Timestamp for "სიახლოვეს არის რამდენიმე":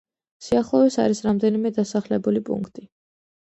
0.45-1.73